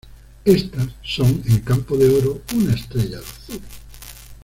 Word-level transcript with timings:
Estas 0.45 0.87
son: 1.03 1.43
en 1.45 1.59
campo 1.59 1.95
de 1.95 2.09
oro, 2.09 2.41
una 2.55 2.73
estrella 2.73 3.17
de 3.17 3.17
azur. 3.17 3.61